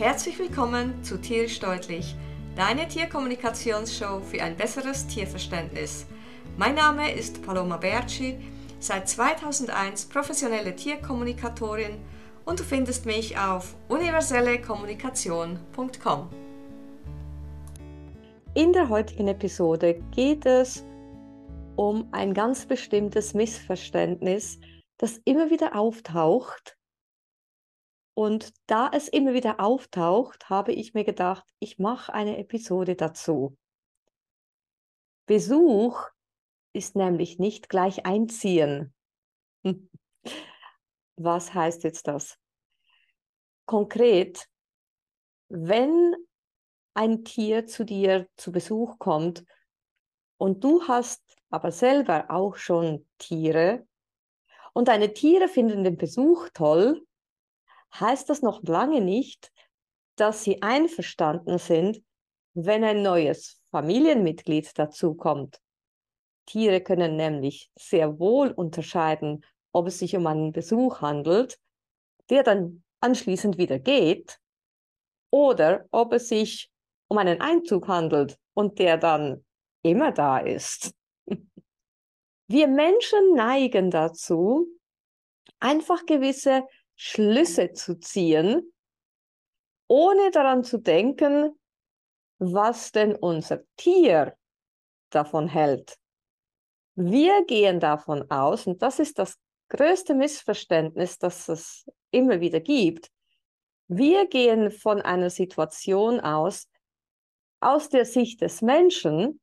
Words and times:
Herzlich 0.00 0.38
willkommen 0.38 1.04
zu 1.04 1.20
Tierisch 1.20 1.60
Deutlich, 1.60 2.16
deine 2.56 2.88
Tierkommunikationsshow 2.88 4.22
für 4.22 4.42
ein 4.42 4.56
besseres 4.56 5.06
Tierverständnis. 5.06 6.06
Mein 6.56 6.74
Name 6.74 7.12
ist 7.12 7.42
Paloma 7.42 7.76
Berci, 7.76 8.38
seit 8.78 9.10
2001 9.10 10.06
professionelle 10.06 10.74
Tierkommunikatorin 10.74 11.98
und 12.46 12.60
du 12.60 12.64
findest 12.64 13.04
mich 13.04 13.36
auf 13.36 13.76
universellekommunikation.com. 13.88 16.30
In 18.54 18.72
der 18.72 18.88
heutigen 18.88 19.28
Episode 19.28 20.00
geht 20.12 20.46
es 20.46 20.82
um 21.76 22.08
ein 22.12 22.32
ganz 22.32 22.64
bestimmtes 22.64 23.34
Missverständnis, 23.34 24.58
das 24.96 25.20
immer 25.26 25.50
wieder 25.50 25.76
auftaucht. 25.76 26.79
Und 28.20 28.52
da 28.66 28.90
es 28.92 29.08
immer 29.08 29.32
wieder 29.32 29.60
auftaucht, 29.60 30.50
habe 30.50 30.72
ich 30.72 30.92
mir 30.92 31.04
gedacht, 31.04 31.42
ich 31.58 31.78
mache 31.78 32.12
eine 32.12 32.36
Episode 32.36 32.94
dazu. 32.94 33.56
Besuch 35.24 36.06
ist 36.74 36.96
nämlich 36.96 37.38
nicht 37.38 37.70
gleich 37.70 38.04
einziehen. 38.04 38.92
Was 41.16 41.54
heißt 41.54 41.82
jetzt 41.84 42.08
das? 42.08 42.36
Konkret, 43.64 44.50
wenn 45.48 46.14
ein 46.92 47.24
Tier 47.24 47.66
zu 47.66 47.84
dir 47.84 48.28
zu 48.36 48.52
Besuch 48.52 48.98
kommt 48.98 49.46
und 50.36 50.62
du 50.62 50.86
hast 50.86 51.22
aber 51.48 51.72
selber 51.72 52.26
auch 52.28 52.56
schon 52.56 53.08
Tiere 53.16 53.88
und 54.74 54.88
deine 54.88 55.14
Tiere 55.14 55.48
finden 55.48 55.84
den 55.84 55.96
Besuch 55.96 56.50
toll, 56.52 57.06
heißt 57.98 58.28
das 58.30 58.42
noch 58.42 58.62
lange 58.62 59.00
nicht, 59.00 59.52
dass 60.16 60.44
sie 60.44 60.62
einverstanden 60.62 61.58
sind, 61.58 62.02
wenn 62.54 62.84
ein 62.84 63.02
neues 63.02 63.60
Familienmitglied 63.70 64.78
dazukommt. 64.78 65.60
Tiere 66.46 66.80
können 66.80 67.16
nämlich 67.16 67.70
sehr 67.76 68.18
wohl 68.18 68.50
unterscheiden, 68.50 69.44
ob 69.72 69.86
es 69.86 69.98
sich 69.98 70.16
um 70.16 70.26
einen 70.26 70.52
Besuch 70.52 71.00
handelt, 71.00 71.58
der 72.28 72.42
dann 72.42 72.82
anschließend 73.00 73.56
wieder 73.56 73.78
geht, 73.78 74.40
oder 75.30 75.86
ob 75.92 76.12
es 76.12 76.28
sich 76.28 76.70
um 77.08 77.18
einen 77.18 77.40
Einzug 77.40 77.88
handelt 77.88 78.38
und 78.54 78.78
der 78.78 78.98
dann 78.98 79.44
immer 79.82 80.12
da 80.12 80.38
ist. 80.38 80.92
Wir 82.48 82.66
Menschen 82.66 83.34
neigen 83.34 83.90
dazu, 83.90 84.66
einfach 85.60 86.04
gewisse 86.04 86.64
Schlüsse 87.02 87.72
zu 87.72 87.98
ziehen, 87.98 88.74
ohne 89.88 90.30
daran 90.32 90.64
zu 90.64 90.76
denken, 90.76 91.58
was 92.38 92.92
denn 92.92 93.16
unser 93.16 93.62
Tier 93.78 94.36
davon 95.08 95.48
hält. 95.48 95.96
Wir 96.96 97.46
gehen 97.46 97.80
davon 97.80 98.30
aus, 98.30 98.66
und 98.66 98.82
das 98.82 98.98
ist 98.98 99.18
das 99.18 99.38
größte 99.70 100.14
Missverständnis, 100.14 101.16
das 101.16 101.48
es 101.48 101.90
immer 102.10 102.40
wieder 102.40 102.60
gibt, 102.60 103.10
wir 103.88 104.26
gehen 104.26 104.70
von 104.70 105.00
einer 105.00 105.30
Situation 105.30 106.20
aus, 106.20 106.68
aus 107.60 107.88
der 107.88 108.04
Sicht 108.04 108.42
des 108.42 108.60
Menschen, 108.60 109.40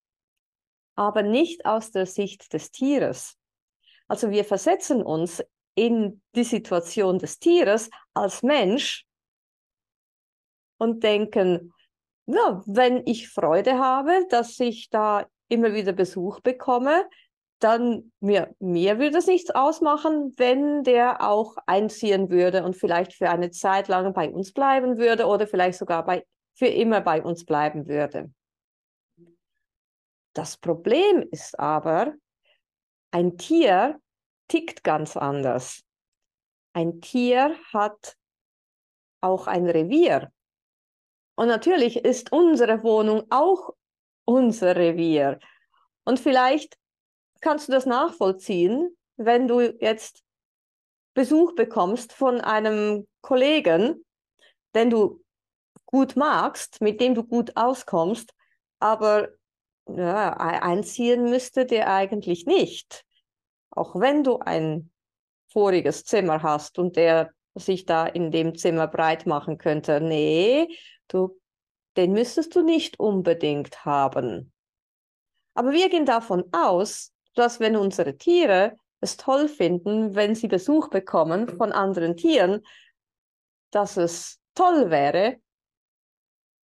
aber 0.94 1.24
nicht 1.24 1.66
aus 1.66 1.90
der 1.90 2.06
Sicht 2.06 2.54
des 2.54 2.70
Tieres. 2.70 3.36
Also 4.08 4.30
wir 4.30 4.46
versetzen 4.46 5.02
uns 5.02 5.44
in 5.78 6.22
die 6.36 6.44
Situation 6.44 7.20
des 7.20 7.40
Tieres 7.40 7.90
als 8.14 8.42
Mensch 8.42 9.06
und 10.78 11.04
denken, 11.04 11.72
ja, 12.26 12.62
wenn 12.66 13.06
ich 13.06 13.30
Freude 13.30 13.78
habe, 13.78 14.26
dass 14.30 14.60
ich 14.60 14.90
da 14.90 15.28
immer 15.50 15.74
wieder 15.74 15.94
Besuch 15.94 16.42
bekomme, 16.42 17.08
dann 17.60 18.12
mir, 18.20 18.54
mir 18.60 19.00
würde 19.00 19.20
es 19.20 19.28
nichts 19.28 19.52
ausmachen, 19.52 20.34
wenn 20.38 20.84
der 20.84 21.22
auch 21.22 21.56
einziehen 21.68 22.30
würde 22.30 22.64
und 22.64 22.76
vielleicht 22.76 23.14
für 23.14 23.30
eine 23.30 23.52
Zeit 23.52 23.88
lang 23.88 24.14
bei 24.14 24.30
uns 24.30 24.54
bleiben 24.54 24.98
würde 24.98 25.28
oder 25.28 25.48
vielleicht 25.48 25.78
sogar 25.78 26.04
bei, 26.06 26.26
für 26.56 26.68
immer 26.68 27.02
bei 27.02 27.22
uns 27.22 27.46
bleiben 27.46 27.88
würde. 27.88 28.32
Das 30.34 30.58
Problem 30.58 31.24
ist 31.32 31.58
aber, 31.60 32.14
ein 33.12 33.38
Tier 33.38 34.00
tickt 34.48 34.84
ganz 34.84 35.18
anders. 35.18 35.84
Ein 36.74 37.02
Tier 37.02 37.56
hat 37.74 38.16
auch 39.22 39.48
ein 39.48 39.68
Revier. 39.68 40.32
Und 41.36 41.48
natürlich 41.48 41.98
ist 41.98 42.32
unsere 42.32 42.84
Wohnung 42.84 43.24
auch 43.30 43.74
unser 44.26 44.76
Revier. 44.76 45.40
Und 46.04 46.20
vielleicht 46.20 46.78
kannst 47.42 47.68
du 47.68 47.72
das 47.72 47.86
nachvollziehen, 47.86 48.96
wenn 49.18 49.48
du 49.48 49.62
jetzt 49.62 50.24
Besuch 51.14 51.56
bekommst 51.56 52.14
von 52.14 52.42
einem 52.42 53.08
Kollegen, 53.22 54.06
den 54.76 54.90
du 54.90 55.24
gut 55.86 56.16
magst, 56.16 56.82
mit 56.82 57.02
dem 57.02 57.16
du 57.16 57.24
gut 57.24 57.58
auskommst, 57.58 58.34
aber 58.80 59.30
ja, 59.88 60.34
einziehen 60.34 61.30
müsste 61.30 61.66
der 61.66 61.92
eigentlich 61.92 62.46
nicht. 62.46 63.07
Auch 63.78 63.96
wenn 63.96 64.24
du 64.24 64.40
ein 64.40 64.92
voriges 65.52 66.04
Zimmer 66.06 66.44
hast 66.44 66.80
und 66.80 66.96
der 66.96 67.32
sich 67.56 67.86
da 67.86 68.06
in 68.06 68.32
dem 68.32 68.56
Zimmer 68.56 68.88
breit 68.88 69.26
machen 69.26 69.58
könnte. 69.58 70.02
Nee, 70.02 70.68
du, 71.08 71.40
den 71.96 72.14
müsstest 72.14 72.56
du 72.56 72.62
nicht 72.62 73.00
unbedingt 73.00 73.86
haben. 73.86 74.52
Aber 75.54 75.72
wir 75.72 75.90
gehen 75.90 76.06
davon 76.06 76.44
aus, 76.52 77.14
dass 77.34 77.60
wenn 77.60 77.76
unsere 77.76 78.18
Tiere 78.18 78.76
es 79.00 79.18
toll 79.18 79.48
finden, 79.48 80.16
wenn 80.16 80.36
sie 80.36 80.48
Besuch 80.48 80.90
bekommen 80.90 81.48
von 81.48 81.72
anderen 81.72 82.16
Tieren, 82.16 82.66
dass 83.72 83.98
es 83.98 84.40
toll 84.56 84.90
wäre, 84.90 85.38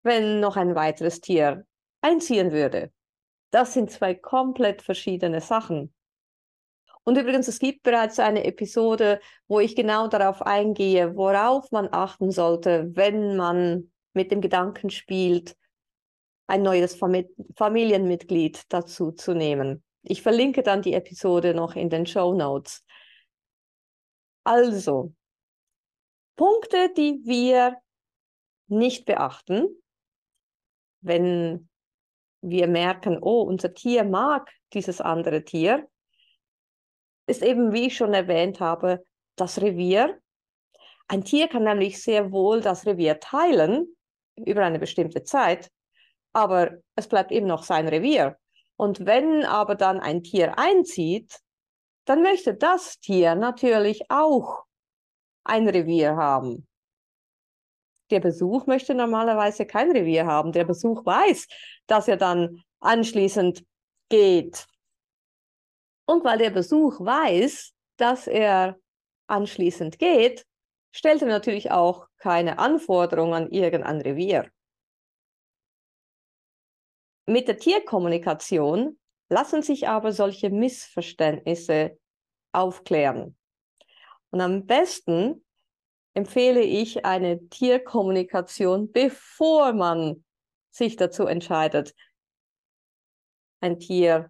wenn 0.03 0.39
noch 0.39 0.55
ein 0.55 0.75
weiteres 0.75 1.21
Tier 1.21 1.65
einziehen 2.01 2.51
würde. 2.51 2.91
Das 3.51 3.73
sind 3.73 3.91
zwei 3.91 4.15
komplett 4.15 4.81
verschiedene 4.81 5.41
Sachen. 5.41 5.93
Und 7.03 7.17
übrigens, 7.17 7.47
es 7.47 7.59
gibt 7.59 7.83
bereits 7.83 8.19
eine 8.19 8.43
Episode, 8.43 9.19
wo 9.47 9.59
ich 9.59 9.75
genau 9.75 10.07
darauf 10.07 10.41
eingehe, 10.41 11.15
worauf 11.15 11.71
man 11.71 11.89
achten 11.91 12.31
sollte, 12.31 12.91
wenn 12.93 13.35
man 13.35 13.91
mit 14.13 14.31
dem 14.31 14.41
Gedanken 14.41 14.89
spielt, 14.89 15.55
ein 16.47 16.61
neues 16.61 16.99
Familienmitglied 17.55 18.63
dazu 18.69 19.11
zu 19.11 19.33
nehmen. 19.33 19.83
Ich 20.03 20.21
verlinke 20.21 20.63
dann 20.63 20.81
die 20.81 20.93
Episode 20.93 21.53
noch 21.53 21.75
in 21.75 21.89
den 21.89 22.05
Show 22.05 22.33
Notes. 22.33 22.83
Also, 24.43 25.13
Punkte, 26.35 26.91
die 26.95 27.21
wir 27.23 27.77
nicht 28.67 29.05
beachten, 29.05 29.67
wenn 31.01 31.69
wir 32.41 32.67
merken, 32.67 33.19
oh, 33.21 33.43
unser 33.43 33.73
Tier 33.73 34.03
mag 34.03 34.51
dieses 34.73 35.01
andere 35.01 35.43
Tier, 35.43 35.87
ist 37.31 37.41
eben, 37.41 37.73
wie 37.73 37.87
ich 37.87 37.95
schon 37.95 38.13
erwähnt 38.13 38.59
habe, 38.59 39.03
das 39.35 39.61
Revier. 39.61 40.19
Ein 41.07 41.23
Tier 41.23 41.47
kann 41.47 41.63
nämlich 41.63 42.01
sehr 42.03 42.31
wohl 42.31 42.61
das 42.61 42.85
Revier 42.85 43.19
teilen 43.19 43.87
über 44.35 44.63
eine 44.63 44.79
bestimmte 44.79 45.23
Zeit, 45.23 45.71
aber 46.33 46.77
es 46.95 47.07
bleibt 47.07 47.31
eben 47.31 47.47
noch 47.47 47.63
sein 47.63 47.87
Revier. 47.87 48.37
Und 48.77 49.05
wenn 49.05 49.45
aber 49.45 49.75
dann 49.75 49.99
ein 49.99 50.23
Tier 50.23 50.57
einzieht, 50.57 51.39
dann 52.05 52.21
möchte 52.21 52.53
das 52.53 52.99
Tier 52.99 53.35
natürlich 53.35 54.09
auch 54.09 54.63
ein 55.43 55.67
Revier 55.67 56.15
haben. 56.15 56.67
Der 58.09 58.19
Besuch 58.19 58.67
möchte 58.67 58.93
normalerweise 58.93 59.65
kein 59.65 59.91
Revier 59.91 60.25
haben. 60.25 60.51
Der 60.51 60.65
Besuch 60.65 61.05
weiß, 61.05 61.47
dass 61.87 62.07
er 62.07 62.17
dann 62.17 62.61
anschließend 62.81 63.63
geht. 64.09 64.67
Und 66.11 66.25
weil 66.25 66.39
der 66.39 66.49
Besuch 66.49 66.99
weiß, 66.99 67.71
dass 67.95 68.27
er 68.27 68.77
anschließend 69.27 69.97
geht, 69.97 70.45
stellt 70.93 71.21
er 71.21 71.29
natürlich 71.29 71.71
auch 71.71 72.05
keine 72.17 72.59
Anforderungen 72.59 73.33
an 73.33 73.49
irgendein 73.49 74.01
Revier. 74.01 74.51
Mit 77.27 77.47
der 77.47 77.55
Tierkommunikation 77.55 78.99
lassen 79.29 79.61
sich 79.61 79.87
aber 79.87 80.11
solche 80.11 80.49
Missverständnisse 80.49 81.97
aufklären. 82.51 83.37
Und 84.31 84.41
am 84.41 84.65
besten 84.65 85.45
empfehle 86.13 86.61
ich 86.61 87.05
eine 87.05 87.47
Tierkommunikation, 87.47 88.91
bevor 88.91 89.71
man 89.71 90.25
sich 90.71 90.97
dazu 90.97 91.25
entscheidet, 91.25 91.95
ein 93.61 93.79
Tier 93.79 94.29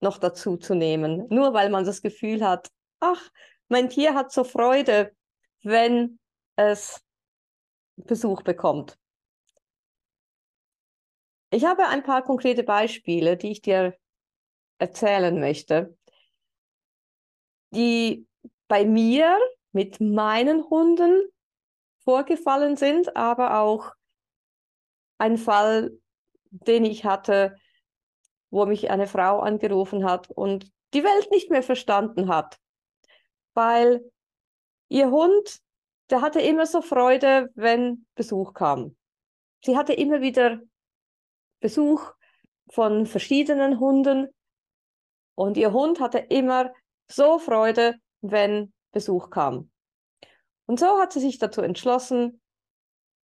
noch 0.00 0.18
dazu 0.18 0.56
zu 0.56 0.74
nehmen. 0.74 1.26
Nur 1.28 1.54
weil 1.54 1.70
man 1.70 1.84
das 1.84 2.02
Gefühl 2.02 2.44
hat, 2.44 2.68
ach, 3.00 3.30
mein 3.68 3.88
Tier 3.88 4.14
hat 4.14 4.32
so 4.32 4.44
Freude, 4.44 5.14
wenn 5.62 6.18
es 6.56 7.00
Besuch 7.96 8.42
bekommt. 8.42 8.98
Ich 11.50 11.64
habe 11.64 11.86
ein 11.88 12.02
paar 12.02 12.22
konkrete 12.22 12.62
Beispiele, 12.62 13.36
die 13.36 13.52
ich 13.52 13.60
dir 13.60 13.96
erzählen 14.78 15.38
möchte, 15.38 15.96
die 17.72 18.26
bei 18.68 18.84
mir 18.84 19.38
mit 19.72 20.00
meinen 20.00 20.64
Hunden 20.70 21.28
vorgefallen 22.04 22.76
sind, 22.76 23.16
aber 23.16 23.58
auch 23.60 23.92
ein 25.18 25.36
Fall, 25.36 25.92
den 26.50 26.84
ich 26.84 27.04
hatte, 27.04 27.56
wo 28.50 28.66
mich 28.66 28.90
eine 28.90 29.06
Frau 29.06 29.40
angerufen 29.40 30.04
hat 30.04 30.30
und 30.30 30.70
die 30.92 31.04
Welt 31.04 31.30
nicht 31.30 31.50
mehr 31.50 31.62
verstanden 31.62 32.28
hat, 32.28 32.58
weil 33.54 34.04
ihr 34.88 35.10
Hund, 35.10 35.60
der 36.10 36.20
hatte 36.20 36.40
immer 36.40 36.66
so 36.66 36.82
Freude, 36.82 37.50
wenn 37.54 38.06
Besuch 38.14 38.54
kam. 38.54 38.96
Sie 39.64 39.76
hatte 39.76 39.92
immer 39.92 40.20
wieder 40.20 40.60
Besuch 41.60 42.12
von 42.70 43.06
verschiedenen 43.06 43.78
Hunden 43.78 44.28
und 45.34 45.56
ihr 45.56 45.72
Hund 45.72 46.00
hatte 46.00 46.18
immer 46.18 46.72
so 47.08 47.38
Freude, 47.38 47.96
wenn 48.20 48.72
Besuch 48.92 49.30
kam. 49.30 49.70
Und 50.66 50.78
so 50.78 51.00
hat 51.00 51.12
sie 51.12 51.20
sich 51.20 51.38
dazu 51.38 51.62
entschlossen, 51.62 52.40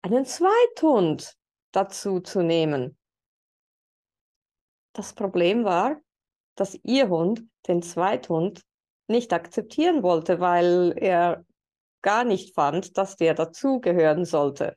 einen 0.02 0.24
Zweithund 0.24 1.36
dazu 1.72 2.20
zu 2.20 2.42
nehmen. 2.42 2.98
Das 4.96 5.12
Problem 5.12 5.64
war, 5.64 6.00
dass 6.54 6.80
ihr 6.82 7.10
Hund 7.10 7.44
den 7.68 7.82
Zweithund 7.82 8.62
nicht 9.08 9.34
akzeptieren 9.34 10.02
wollte, 10.02 10.40
weil 10.40 10.94
er 10.96 11.44
gar 12.00 12.24
nicht 12.24 12.54
fand, 12.54 12.96
dass 12.96 13.16
der 13.16 13.34
dazugehören 13.34 14.24
sollte. 14.24 14.74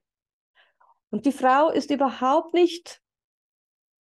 Und 1.10 1.26
die 1.26 1.32
Frau 1.32 1.70
ist 1.70 1.90
überhaupt 1.90 2.54
nicht 2.54 3.02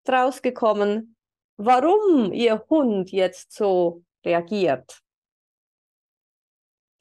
draus 0.03 0.41
gekommen, 0.41 1.15
warum 1.55 2.33
ihr 2.33 2.65
Hund 2.69 3.13
jetzt 3.13 3.53
so 3.53 4.03
reagiert. 4.25 4.99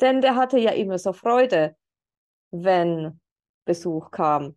Denn 0.01 0.21
der 0.21 0.37
hatte 0.37 0.61
ja 0.61 0.71
immer 0.71 0.99
so 0.99 1.13
Freude, 1.13 1.77
wenn 2.53 3.21
Besuch 3.65 4.13
kam. 4.13 4.57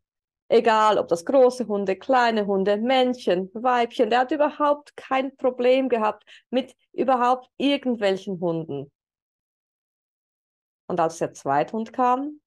Egal, 0.53 0.97
ob 0.97 1.07
das 1.07 1.23
große 1.23 1.65
Hunde, 1.65 1.95
kleine 1.95 2.45
Hunde, 2.45 2.75
Männchen, 2.75 3.49
Weibchen, 3.53 4.09
der 4.09 4.19
hat 4.19 4.31
überhaupt 4.31 4.97
kein 4.97 5.33
Problem 5.37 5.87
gehabt 5.87 6.25
mit 6.49 6.75
überhaupt 6.91 7.49
irgendwelchen 7.55 8.37
Hunden. 8.41 8.91
Und 10.87 10.99
als 10.99 11.19
der 11.19 11.31
Zweithund 11.31 11.93
kam, 11.93 12.41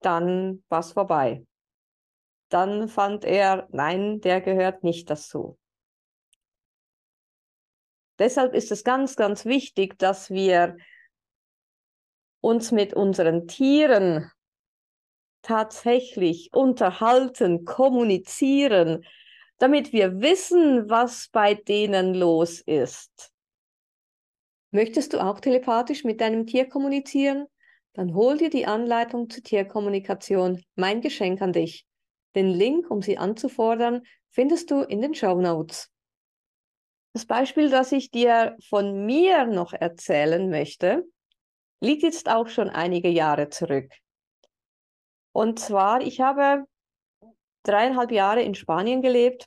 dann 0.00 0.62
war 0.68 0.78
es 0.78 0.92
vorbei. 0.92 1.44
Dann 2.50 2.88
fand 2.88 3.24
er, 3.24 3.66
nein, 3.72 4.20
der 4.20 4.40
gehört 4.40 4.84
nicht 4.84 5.10
dazu. 5.10 5.58
Deshalb 8.20 8.54
ist 8.54 8.70
es 8.70 8.84
ganz, 8.84 9.16
ganz 9.16 9.44
wichtig, 9.44 9.98
dass 9.98 10.30
wir 10.30 10.76
uns 12.40 12.70
mit 12.70 12.94
unseren 12.94 13.48
Tieren 13.48 14.30
tatsächlich 15.42 16.50
unterhalten, 16.52 17.64
kommunizieren, 17.64 19.04
damit 19.58 19.92
wir 19.92 20.20
wissen, 20.20 20.88
was 20.88 21.28
bei 21.32 21.54
denen 21.54 22.14
los 22.14 22.60
ist. 22.60 23.32
Möchtest 24.70 25.12
du 25.12 25.18
auch 25.18 25.40
telepathisch 25.40 26.04
mit 26.04 26.20
deinem 26.20 26.46
Tier 26.46 26.68
kommunizieren? 26.68 27.46
Dann 27.92 28.14
hol 28.14 28.38
dir 28.38 28.50
die 28.50 28.66
Anleitung 28.66 29.28
zur 29.28 29.42
Tierkommunikation, 29.42 30.62
mein 30.76 31.00
Geschenk 31.00 31.42
an 31.42 31.52
dich. 31.52 31.86
Den 32.36 32.48
Link, 32.48 32.88
um 32.90 33.02
sie 33.02 33.18
anzufordern, 33.18 34.02
findest 34.30 34.70
du 34.70 34.82
in 34.82 35.02
den 35.02 35.14
Show 35.14 35.40
Notes. 35.40 35.90
Das 37.12 37.26
Beispiel, 37.26 37.70
das 37.70 37.90
ich 37.90 38.12
dir 38.12 38.56
von 38.68 39.04
mir 39.04 39.44
noch 39.46 39.72
erzählen 39.72 40.48
möchte, 40.48 41.04
liegt 41.80 42.04
jetzt 42.04 42.28
auch 42.28 42.48
schon 42.48 42.70
einige 42.70 43.08
Jahre 43.08 43.48
zurück. 43.48 43.92
Und 45.32 45.58
zwar, 45.58 46.00
ich 46.00 46.20
habe 46.20 46.64
dreieinhalb 47.62 48.10
Jahre 48.10 48.42
in 48.42 48.54
Spanien 48.54 49.02
gelebt 49.02 49.46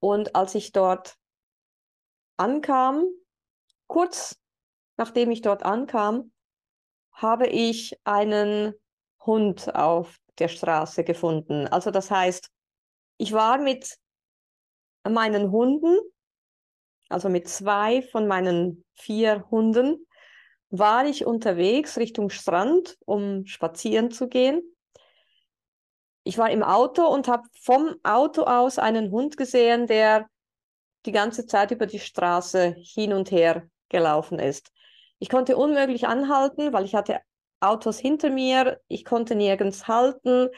und 0.00 0.34
als 0.34 0.54
ich 0.54 0.72
dort 0.72 1.16
ankam, 2.36 3.04
kurz 3.86 4.36
nachdem 4.96 5.30
ich 5.30 5.40
dort 5.40 5.62
ankam, 5.62 6.32
habe 7.12 7.46
ich 7.46 7.98
einen 8.04 8.74
Hund 9.24 9.74
auf 9.74 10.16
der 10.38 10.48
Straße 10.48 11.04
gefunden. 11.04 11.66
Also 11.68 11.90
das 11.90 12.10
heißt, 12.10 12.50
ich 13.18 13.32
war 13.32 13.58
mit 13.58 13.96
meinen 15.08 15.50
Hunden, 15.50 15.98
also 17.08 17.28
mit 17.28 17.48
zwei 17.48 18.02
von 18.02 18.26
meinen 18.26 18.84
vier 18.94 19.46
Hunden, 19.50 20.06
war 20.70 21.06
ich 21.06 21.26
unterwegs 21.26 21.98
Richtung 21.98 22.30
Strand, 22.30 22.96
um 23.04 23.46
spazieren 23.46 24.10
zu 24.10 24.28
gehen 24.28 24.62
ich 26.24 26.38
war 26.38 26.50
im 26.50 26.62
Auto 26.62 27.06
und 27.06 27.28
habe 27.28 27.44
vom 27.60 27.96
Auto 28.02 28.42
aus 28.42 28.78
einen 28.78 29.10
Hund 29.10 29.36
gesehen, 29.36 29.86
der 29.86 30.28
die 31.06 31.12
ganze 31.12 31.46
Zeit 31.46 31.70
über 31.70 31.86
die 31.86 31.98
Straße 31.98 32.74
hin 32.78 33.12
und 33.12 33.30
her 33.30 33.68
gelaufen 33.88 34.38
ist. 34.38 34.70
Ich 35.18 35.28
konnte 35.28 35.56
unmöglich 35.56 36.06
anhalten, 36.06 36.72
weil 36.72 36.84
ich 36.84 36.94
hatte 36.94 37.20
Autos 37.60 37.98
hinter 37.98 38.30
mir, 38.30 38.80
ich 38.88 39.04
konnte 39.04 39.34
nirgends 39.34 39.86
halten 39.86 40.48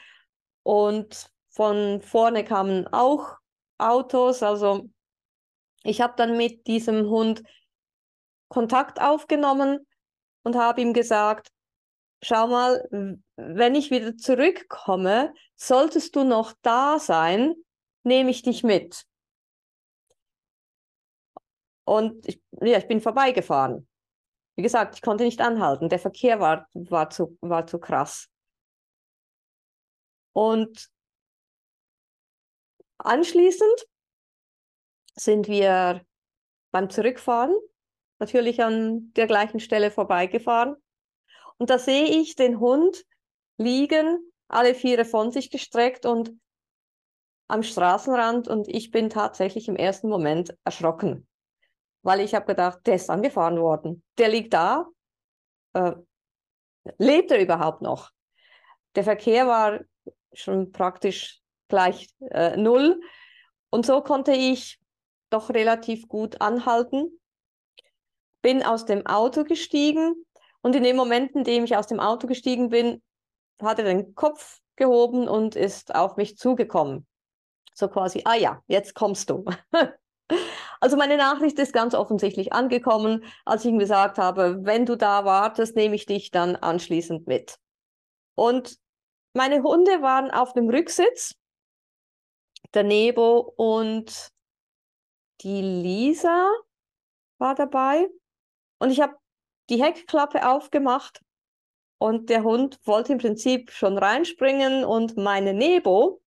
und 0.63 1.31
von 1.51 2.01
vorne 2.01 2.45
kamen 2.45 2.87
auch 2.89 3.37
Autos. 3.79 4.43
Also 4.43 4.89
ich 5.85 6.01
habe 6.01 6.15
dann 6.17 6.37
mit 6.37 6.67
diesem 6.67 7.09
Hund 7.09 7.43
Kontakt 8.49 9.01
aufgenommen 9.01 9.87
und 10.43 10.57
habe 10.57 10.81
ihm 10.81 10.93
gesagt, 10.93 11.49
schau 12.23 12.47
mal, 12.47 12.89
wenn 13.37 13.75
ich 13.75 13.91
wieder 13.91 14.17
zurückkomme, 14.17 15.35
solltest 15.57 16.17
du 16.17 16.25
noch 16.25 16.53
da 16.63 16.99
sein, 16.99 17.55
nehme 18.05 18.31
ich 18.31 18.43
dich 18.43 18.63
mit. 18.63 19.05
Und 21.85 22.27
ich, 22.29 22.41
ja, 22.61 22.79
ich 22.79 22.87
bin 22.87 23.01
vorbeigefahren. 23.01 23.89
Wie 24.55 24.63
gesagt, 24.63 24.95
ich 24.97 25.03
konnte 25.03 25.25
nicht 25.25 25.41
anhalten. 25.41 25.89
Der 25.89 25.99
Verkehr 25.99 26.39
war, 26.39 26.69
war, 26.75 27.11
zu, 27.11 27.37
war 27.41 27.67
zu 27.67 27.79
krass. 27.79 28.29
Und 30.33 30.91
anschließend 32.99 33.87
sind 35.15 35.49
wir 35.49 36.07
beim 36.71 36.89
Zurückfahren 36.89 37.55
natürlich 38.19 38.63
an 38.63 39.13
der 39.15 39.27
gleichen 39.27 39.61
Stelle 39.61 39.91
vorbeigefahren. 39.91 40.77
Und 41.59 41.71
da 41.71 41.79
sehe 41.79 42.05
ich 42.05 42.35
den 42.35 42.61
Hund 42.61 43.05
liegen, 43.57 44.33
alle 44.49 44.75
Viere 44.75 45.05
von 45.05 45.31
sich 45.31 45.51
gestreckt 45.51 46.07
und 46.07 46.33
am 47.49 47.63
Straßenrand 47.63 48.49
und 48.49 48.69
ich 48.69 48.91
bin 48.91 49.11
tatsächlich 49.11 49.69
im 49.69 49.77
ersten 49.77 50.09
Moment 50.09 50.57
erschrocken, 50.65 51.29
weil 52.03 52.21
ich 52.21 52.35
habe 52.35 52.47
gedacht, 52.47 52.81
der 52.87 52.95
ist 52.95 53.11
angefahren 53.11 53.61
worden. 53.61 54.03
Der 54.19 54.29
liegt 54.29 54.55
da. 54.55 54.87
Äh, 55.75 55.93
lebt 56.99 57.31
er 57.31 57.41
überhaupt 57.41 57.83
noch? 57.83 58.11
Der 58.95 59.05
Verkehr 59.05 59.47
war 59.47 59.81
schon 60.33 60.73
praktisch 60.73 61.41
gleich 61.69 62.09
äh, 62.31 62.57
null 62.57 63.01
und 63.71 63.87
so 63.87 64.03
konnte 64.03 64.33
ich 64.33 64.81
doch 65.31 65.51
relativ 65.51 66.09
gut 66.09 66.41
anhalten. 66.41 67.21
Bin 68.43 68.63
aus 68.63 68.85
dem 68.85 69.07
Auto 69.07 69.45
gestiegen 69.45 70.15
und 70.63 70.75
in 70.75 70.85
dem 70.85 70.97
Moment, 70.97 71.33
in 71.33 71.45
dem 71.45 71.65
ich 71.65 71.77
aus 71.77 71.89
dem 71.89 72.01
Auto 72.01 72.27
gestiegen 72.27 72.71
bin, 72.71 73.03
hat 73.61 73.79
er 73.79 73.85
den 73.85 74.15
Kopf 74.15 74.61
gehoben 74.77 75.29
und 75.29 75.57
ist 75.57 75.95
auf 75.95 76.17
mich 76.17 76.39
zugekommen. 76.39 77.07
So 77.75 77.89
quasi, 77.89 78.23
ah 78.25 78.35
ja, 78.35 78.63
jetzt 78.67 78.95
kommst 78.95 79.31
du. 79.31 79.45
also 80.81 80.97
meine 80.97 81.17
Nachricht 81.17 81.59
ist 81.59 81.73
ganz 81.73 81.95
offensichtlich 81.95 82.53
angekommen, 82.53 83.25
als 83.45 83.65
ich 83.65 83.71
ihm 83.71 83.79
gesagt 83.79 84.19
habe, 84.19 84.65
wenn 84.65 84.87
du 84.87 84.97
da 84.97 85.25
wartest, 85.25 85.77
nehme 85.77 85.95
ich 85.95 86.07
dich 86.07 86.31
dann 86.31 86.57
anschließend 86.57 87.27
mit. 87.27 87.59
Und 88.35 88.79
meine 89.35 89.63
Hunde 89.63 90.03
waren 90.03 90.31
auf 90.31 90.53
dem 90.53 90.69
Rücksitz, 90.69 91.35
der 92.75 92.85
Nebo 92.85 93.53
und 93.57 94.31
die 95.41 95.61
Lisa 95.61 96.51
war 97.39 97.55
dabei. 97.55 98.09
Und 98.79 98.91
ich 98.91 99.01
habe 99.01 99.17
die 99.73 99.83
Heckklappe 99.83 100.47
aufgemacht 100.47 101.23
und 101.99 102.29
der 102.29 102.43
Hund 102.43 102.79
wollte 102.85 103.13
im 103.13 103.19
Prinzip 103.19 103.71
schon 103.71 103.97
reinspringen 103.97 104.85
und 104.85 105.17
meine 105.17 105.55
Nebo, 105.55 106.21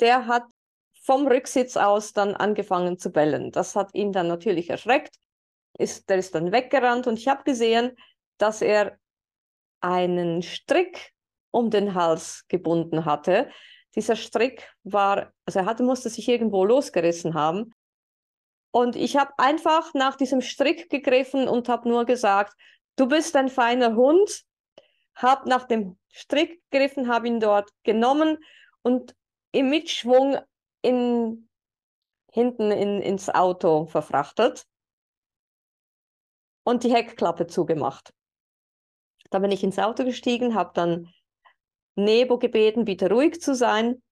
der 0.00 0.26
hat 0.26 0.42
vom 1.02 1.28
Rücksitz 1.28 1.76
aus 1.76 2.12
dann 2.12 2.34
angefangen 2.34 2.98
zu 2.98 3.10
bellen. 3.10 3.52
Das 3.52 3.76
hat 3.76 3.94
ihn 3.94 4.10
dann 4.10 4.26
natürlich 4.26 4.68
erschreckt. 4.68 5.16
Ist, 5.78 6.10
der 6.10 6.16
ist 6.16 6.34
dann 6.34 6.50
weggerannt 6.50 7.06
und 7.06 7.20
ich 7.20 7.28
habe 7.28 7.44
gesehen, 7.44 7.96
dass 8.38 8.62
er 8.62 8.98
einen 9.80 10.42
Strick 10.42 11.12
um 11.52 11.70
den 11.70 11.94
Hals 11.94 12.44
gebunden 12.48 13.04
hatte. 13.04 13.48
dieser 13.94 14.16
Strick 14.16 14.68
war, 14.82 15.32
also 15.44 15.60
er 15.60 15.66
hatte, 15.66 15.84
musste 15.84 16.10
sich 16.10 16.28
irgendwo 16.28 16.64
losgerissen 16.64 17.34
haben. 17.34 17.72
Und 18.76 18.94
ich 18.94 19.16
habe 19.16 19.32
einfach 19.38 19.94
nach 19.94 20.16
diesem 20.16 20.42
Strick 20.42 20.90
gegriffen 20.90 21.48
und 21.48 21.66
habe 21.70 21.88
nur 21.88 22.04
gesagt, 22.04 22.54
du 22.96 23.08
bist 23.08 23.34
ein 23.34 23.48
feiner 23.48 23.96
Hund, 23.96 24.44
habe 25.14 25.48
nach 25.48 25.64
dem 25.64 25.98
Strick 26.10 26.60
gegriffen, 26.68 27.08
habe 27.08 27.26
ihn 27.26 27.40
dort 27.40 27.70
genommen 27.84 28.36
und 28.82 29.16
im 29.52 29.70
Mitschwung 29.70 30.36
in, 30.82 31.48
hinten 32.30 32.70
in, 32.70 33.00
ins 33.00 33.30
Auto 33.30 33.86
verfrachtet 33.86 34.66
und 36.62 36.84
die 36.84 36.92
Heckklappe 36.92 37.46
zugemacht. 37.46 38.12
Da 39.30 39.38
bin 39.38 39.52
ich 39.52 39.64
ins 39.64 39.78
Auto 39.78 40.04
gestiegen, 40.04 40.54
habe 40.54 40.72
dann 40.74 41.10
Nebo 41.94 42.36
gebeten, 42.38 42.84
bitte 42.84 43.08
ruhig 43.08 43.40
zu 43.40 43.54
sein. 43.54 44.02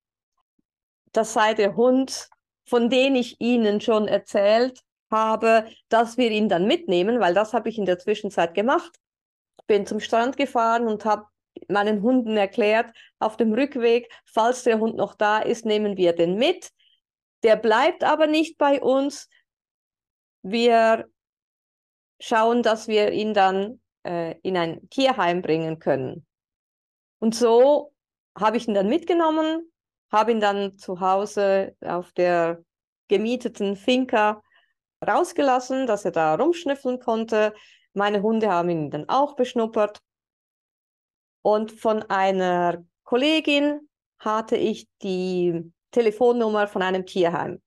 Das 1.13 1.35
sei 1.35 1.53
der 1.53 1.77
Hund, 1.77 2.31
von 2.65 2.91
dem 2.91 3.15
ich 3.15 3.41
Ihnen 3.41 3.81
schon 3.81 4.09
erzählt 4.09 4.81
habe, 5.11 5.69
dass 5.89 6.17
wir 6.17 6.31
ihn 6.31 6.49
dann 6.49 6.67
mitnehmen, 6.67 7.21
weil 7.21 7.35
das 7.35 7.53
habe 7.53 7.69
ich 7.69 7.79
in 7.79 7.87
der 7.87 7.99
Zwischenzeit 7.99 8.55
gemacht. 8.55 8.99
Bin 9.67 9.87
zum 9.87 10.01
Strand 10.01 10.37
gefahren 10.37 10.89
und 10.89 11.05
habe 11.05 11.27
meinen 11.69 12.03
Hunden 12.03 12.37
erklärt, 12.37 12.95
auf 13.19 13.37
dem 13.37 13.53
Rückweg, 13.53 14.11
falls 14.27 14.65
der 14.65 14.81
Hund 14.81 14.97
noch 14.97 15.15
da 15.15 15.39
ist, 15.39 15.65
nehmen 15.65 15.97
wir 15.97 16.15
den 16.15 16.37
mit. 16.37 16.71
Der 17.43 17.57
bleibt 17.57 18.05
aber 18.05 18.27
nicht 18.27 18.59
bei 18.59 18.83
uns. 18.83 19.29
Wir 20.43 21.07
schauen, 22.21 22.63
dass 22.63 22.89
wir 22.89 23.13
ihn 23.13 23.35
dann 23.35 23.81
äh, 24.05 24.37
in 24.43 24.57
ein 24.57 24.89
Tierheim 24.91 25.43
bringen 25.43 25.79
können. 25.79 26.27
Und 27.19 27.35
so 27.35 27.93
habe 28.39 28.57
ich 28.57 28.67
ihn 28.67 28.75
dann 28.75 28.89
mitgenommen, 28.89 29.71
habe 30.15 30.31
ihn 30.31 30.41
dann 30.41 30.79
zu 30.79 31.01
Hause 31.01 31.77
auf 31.81 32.13
der 32.13 32.63
gemieteten 33.09 33.77
Finca 33.77 34.43
rausgelassen, 35.07 35.87
dass 35.87 36.05
er 36.05 36.13
da 36.13 36.37
rumschnüffeln 36.37 37.01
konnte. 37.01 37.53
Meine 37.95 38.23
Hunde 38.23 38.49
haben 38.49 38.71
ihn 38.71 38.91
dann 38.91 39.09
auch 39.09 39.35
beschnuppert. 39.35 40.01
Und 41.43 41.73
von 41.73 42.03
einer 42.05 42.85
Kollegin 43.03 43.89
hatte 44.19 44.57
ich 44.57 44.89
die 45.03 45.73
Telefonnummer 45.91 46.69
von 46.69 46.83
einem 46.83 47.05
Tierheim. 47.07 47.61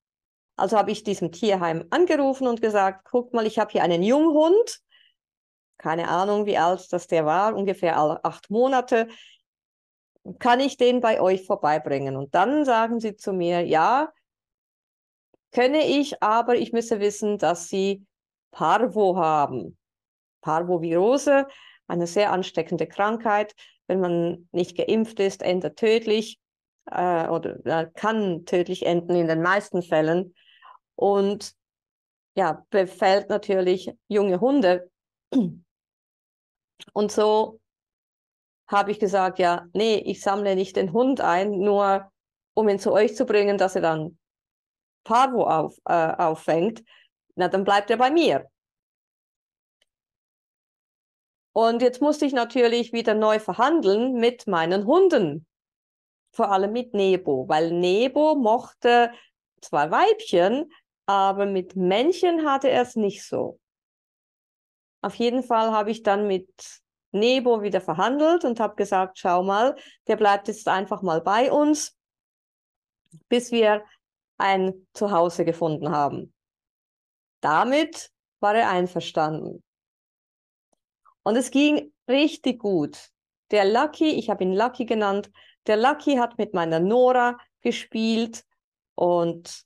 Also 0.55 0.77
habe 0.77 0.91
ich 0.91 1.03
diesem 1.03 1.31
Tierheim 1.31 1.85
angerufen 1.89 2.47
und 2.47 2.61
gesagt, 2.61 3.05
guck 3.11 3.33
mal, 3.33 3.45
ich 3.45 3.59
habe 3.59 3.71
hier 3.71 3.83
einen 3.83 4.01
Junghund, 4.01 4.79
keine 5.77 6.07
Ahnung, 6.07 6.45
wie 6.45 6.57
alt 6.57 6.91
das 6.91 7.07
der 7.07 7.25
war, 7.25 7.55
ungefähr 7.55 7.97
acht 8.23 8.49
Monate 8.49 9.09
kann 10.39 10.59
ich 10.59 10.77
den 10.77 11.01
bei 11.01 11.21
euch 11.21 11.45
vorbeibringen? 11.45 12.15
Und 12.15 12.35
dann 12.35 12.65
sagen 12.65 12.99
sie 12.99 13.15
zu 13.15 13.33
mir, 13.33 13.65
ja, 13.65 14.11
könne 15.51 15.85
ich, 15.85 16.21
aber 16.21 16.55
ich 16.55 16.73
müsse 16.73 16.99
wissen, 16.99 17.37
dass 17.37 17.67
sie 17.67 18.05
Parvo 18.51 19.17
haben. 19.17 19.77
Parvovirose, 20.41 21.47
eine 21.87 22.07
sehr 22.07 22.31
ansteckende 22.31 22.87
Krankheit. 22.87 23.53
Wenn 23.87 23.99
man 23.99 24.49
nicht 24.51 24.77
geimpft 24.77 25.19
ist, 25.19 25.41
endet 25.41 25.77
tödlich 25.77 26.39
äh, 26.91 27.27
oder 27.27 27.65
äh, 27.65 27.89
kann 27.93 28.45
tödlich 28.45 28.85
enden 28.85 29.15
in 29.15 29.27
den 29.27 29.41
meisten 29.41 29.81
Fällen. 29.81 30.35
Und 30.95 31.53
ja, 32.35 32.65
befällt 32.69 33.29
natürlich 33.29 33.91
junge 34.07 34.39
Hunde. 34.39 34.89
Und 36.93 37.11
so 37.11 37.59
habe 38.67 38.91
ich 38.91 38.99
gesagt, 38.99 39.39
ja, 39.39 39.65
nee, 39.73 39.95
ich 39.95 40.21
sammle 40.21 40.55
nicht 40.55 40.75
den 40.75 40.93
Hund 40.93 41.21
ein, 41.21 41.59
nur 41.59 42.11
um 42.53 42.69
ihn 42.69 42.79
zu 42.79 42.91
euch 42.91 43.15
zu 43.15 43.25
bringen, 43.25 43.57
dass 43.57 43.75
er 43.75 43.81
dann 43.81 44.17
Parvo 45.03 45.47
auf, 45.47 45.77
äh, 45.85 45.93
auffängt. 45.93 46.83
Na, 47.35 47.47
dann 47.47 47.63
bleibt 47.63 47.89
er 47.89 47.97
bei 47.97 48.11
mir. 48.11 48.49
Und 51.53 51.81
jetzt 51.81 52.01
musste 52.01 52.25
ich 52.25 52.33
natürlich 52.33 52.93
wieder 52.93 53.15
neu 53.15 53.39
verhandeln 53.39 54.13
mit 54.13 54.47
meinen 54.47 54.85
Hunden. 54.85 55.47
Vor 56.31 56.51
allem 56.51 56.71
mit 56.71 56.93
Nebo, 56.93 57.47
weil 57.47 57.71
Nebo 57.71 58.35
mochte 58.35 59.11
zwar 59.61 59.89
Weibchen, 59.89 60.71
aber 61.07 61.45
mit 61.45 61.75
Männchen 61.75 62.45
hatte 62.45 62.69
er 62.69 62.83
es 62.83 62.95
nicht 62.95 63.25
so. 63.25 63.59
Auf 65.01 65.15
jeden 65.15 65.41
Fall 65.41 65.71
habe 65.71 65.89
ich 65.89 66.03
dann 66.03 66.27
mit 66.27 66.47
Nebo 67.17 67.61
wieder 67.61 67.81
verhandelt 67.81 68.45
und 68.45 68.59
habe 68.59 68.75
gesagt, 68.75 69.19
schau 69.19 69.43
mal, 69.43 69.75
der 70.07 70.15
bleibt 70.15 70.47
jetzt 70.47 70.67
einfach 70.67 71.01
mal 71.01 71.21
bei 71.21 71.51
uns, 71.51 71.97
bis 73.29 73.51
wir 73.51 73.83
ein 74.37 74.87
Zuhause 74.93 75.45
gefunden 75.45 75.91
haben. 75.91 76.33
Damit 77.41 78.11
war 78.39 78.55
er 78.55 78.69
einverstanden. 78.69 79.63
Und 81.23 81.35
es 81.35 81.51
ging 81.51 81.93
richtig 82.07 82.59
gut. 82.59 83.09
Der 83.51 83.65
Lucky, 83.65 84.09
ich 84.09 84.29
habe 84.29 84.43
ihn 84.43 84.53
Lucky 84.53 84.85
genannt, 84.85 85.31
der 85.67 85.77
Lucky 85.77 86.15
hat 86.15 86.37
mit 86.37 86.53
meiner 86.53 86.79
Nora 86.79 87.37
gespielt 87.61 88.45
und 88.95 89.63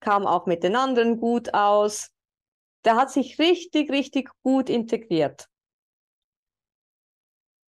kam 0.00 0.26
auch 0.26 0.46
mit 0.46 0.62
den 0.62 0.76
anderen 0.76 1.18
gut 1.18 1.54
aus. 1.54 2.10
Der 2.84 2.96
hat 2.96 3.10
sich 3.10 3.38
richtig, 3.38 3.90
richtig 3.90 4.30
gut 4.42 4.70
integriert. 4.70 5.48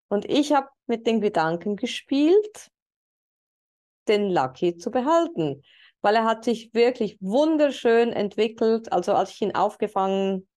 Und 0.09 0.25
ich 0.25 0.51
habe 0.51 0.67
mit 0.87 1.07
den 1.07 1.21
Gedanken 1.21 1.75
gespielt, 1.75 2.71
den 4.07 4.31
Lucky 4.31 4.75
zu 4.75 4.89
behalten, 4.89 5.63
weil 6.01 6.15
er 6.15 6.25
hat 6.25 6.43
sich 6.43 6.73
wirklich 6.73 7.17
wunderschön 7.21 8.11
entwickelt. 8.11 8.91
Also 8.91 9.13
als 9.13 9.31
ich 9.31 9.41
ihn 9.41 9.55
aufgefangen, 9.55 10.47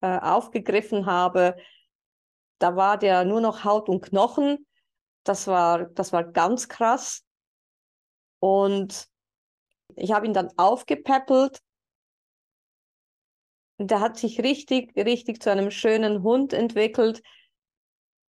äh, 0.00 0.18
aufgegriffen 0.18 1.04
habe, 1.06 1.56
da 2.58 2.74
war 2.74 2.96
der 2.96 3.24
nur 3.24 3.42
noch 3.42 3.64
Haut 3.64 3.90
und 3.90 4.00
Knochen. 4.00 4.66
Das 5.24 5.46
war, 5.46 5.84
das 5.90 6.12
war 6.14 6.24
ganz 6.24 6.68
krass. 6.68 7.22
Und 8.38 9.08
ich 9.96 10.12
habe 10.12 10.26
ihn 10.26 10.32
dann 10.32 10.48
aufgepäppelt. 10.56 11.60
Der 13.78 14.00
hat 14.00 14.16
sich 14.16 14.40
richtig, 14.40 14.96
richtig 14.96 15.42
zu 15.42 15.50
einem 15.50 15.70
schönen 15.70 16.22
Hund 16.22 16.54
entwickelt 16.54 17.22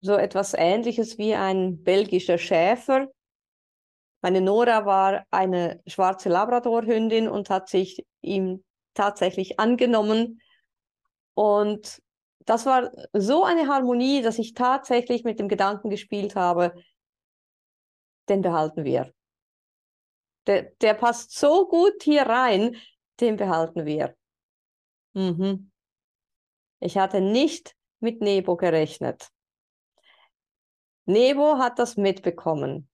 so 0.03 0.15
etwas 0.15 0.53
Ähnliches 0.53 1.17
wie 1.17 1.33
ein 1.33 1.81
belgischer 1.81 2.37
Schäfer. 2.37 3.07
Meine 4.21 4.41
Nora 4.41 4.85
war 4.85 5.25
eine 5.31 5.81
schwarze 5.87 6.27
Labradorhündin 6.27 7.29
und 7.29 7.49
hat 7.49 7.69
sich 7.69 8.05
ihm 8.21 8.63
tatsächlich 8.93 9.59
angenommen. 9.61 10.41
Und 11.35 12.01
das 12.39 12.65
war 12.65 12.91
so 13.13 13.45
eine 13.45 13.67
Harmonie, 13.69 14.21
dass 14.21 14.39
ich 14.39 14.53
tatsächlich 14.53 15.23
mit 15.23 15.39
dem 15.39 15.47
Gedanken 15.47 15.89
gespielt 15.89 16.35
habe, 16.35 16.73
den 18.27 18.41
behalten 18.41 18.83
wir. 18.83 19.13
Der, 20.47 20.63
der 20.81 20.95
passt 20.95 21.31
so 21.31 21.65
gut 21.69 22.03
hier 22.03 22.23
rein, 22.23 22.75
den 23.21 23.37
behalten 23.37 23.85
wir. 23.85 24.15
Mhm. 25.13 25.71
Ich 26.81 26.97
hatte 26.97 27.21
nicht 27.21 27.77
mit 28.01 28.19
Nebo 28.21 28.57
gerechnet. 28.57 29.32
Nebo 31.05 31.57
hat 31.57 31.79
das 31.79 31.97
mitbekommen. 31.97 32.87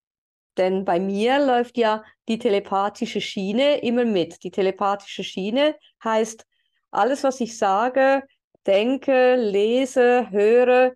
Denn 0.57 0.83
bei 0.83 0.99
mir 0.99 1.39
läuft 1.39 1.77
ja 1.77 2.03
die 2.27 2.39
telepathische 2.39 3.21
Schiene 3.21 3.77
immer 3.79 4.05
mit. 4.05 4.43
Die 4.43 4.51
telepathische 4.51 5.23
Schiene 5.23 5.75
heißt, 6.03 6.45
alles, 6.91 7.23
was 7.23 7.39
ich 7.39 7.57
sage, 7.57 8.23
denke, 8.65 9.35
lese, 9.35 10.29
höre, 10.31 10.93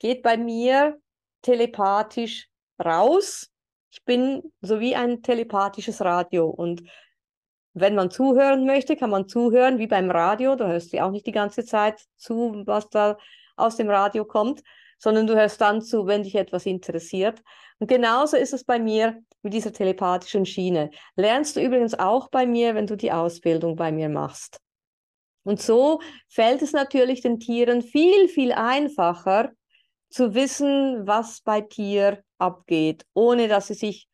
geht 0.00 0.22
bei 0.22 0.36
mir 0.36 0.98
telepathisch 1.42 2.48
raus. 2.84 3.50
Ich 3.90 4.04
bin 4.04 4.42
so 4.60 4.80
wie 4.80 4.96
ein 4.96 5.22
telepathisches 5.22 6.02
Radio. 6.02 6.48
Und 6.50 6.82
wenn 7.74 7.94
man 7.94 8.10
zuhören 8.10 8.66
möchte, 8.66 8.96
kann 8.96 9.10
man 9.10 9.28
zuhören, 9.28 9.78
wie 9.78 9.86
beim 9.86 10.10
Radio. 10.10 10.56
Da 10.56 10.66
hörst 10.66 10.92
du 10.92 11.02
auch 11.02 11.10
nicht 11.10 11.26
die 11.26 11.32
ganze 11.32 11.64
Zeit 11.64 12.04
zu, 12.16 12.64
was 12.66 12.88
da 12.90 13.16
aus 13.56 13.76
dem 13.76 13.88
Radio 13.88 14.24
kommt 14.24 14.62
sondern 15.04 15.26
du 15.26 15.34
hörst 15.34 15.60
dann 15.60 15.82
zu, 15.82 16.06
wenn 16.06 16.22
dich 16.22 16.34
etwas 16.34 16.64
interessiert. 16.64 17.42
Und 17.78 17.88
genauso 17.88 18.38
ist 18.38 18.54
es 18.54 18.64
bei 18.64 18.78
mir 18.78 19.18
mit 19.42 19.52
dieser 19.52 19.70
telepathischen 19.70 20.46
Schiene. 20.46 20.90
Lernst 21.14 21.56
du 21.56 21.60
übrigens 21.60 21.92
auch 21.92 22.30
bei 22.30 22.46
mir, 22.46 22.74
wenn 22.74 22.86
du 22.86 22.96
die 22.96 23.12
Ausbildung 23.12 23.76
bei 23.76 23.92
mir 23.92 24.08
machst. 24.08 24.60
Und 25.42 25.60
so 25.60 26.00
fällt 26.30 26.62
es 26.62 26.72
natürlich 26.72 27.20
den 27.20 27.38
Tieren 27.38 27.82
viel, 27.82 28.28
viel 28.28 28.52
einfacher 28.52 29.50
zu 30.08 30.34
wissen, 30.34 31.06
was 31.06 31.42
bei 31.42 31.60
Tier 31.60 32.24
abgeht, 32.38 33.04
ohne 33.12 33.46
dass 33.46 33.66
sie 33.66 33.74
sich 33.74 34.08